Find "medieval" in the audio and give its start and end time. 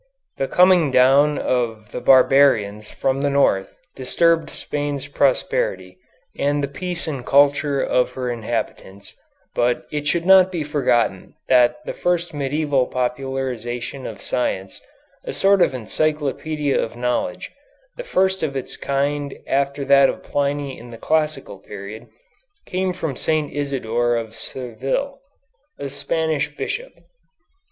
12.33-12.87